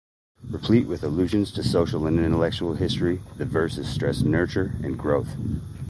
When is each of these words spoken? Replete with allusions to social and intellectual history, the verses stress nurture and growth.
Replete 0.49 0.87
with 0.87 1.03
allusions 1.03 1.51
to 1.51 1.63
social 1.63 2.07
and 2.07 2.19
intellectual 2.19 2.73
history, 2.73 3.21
the 3.37 3.45
verses 3.45 3.87
stress 3.87 4.23
nurture 4.23 4.71
and 4.83 4.97
growth. 4.97 5.35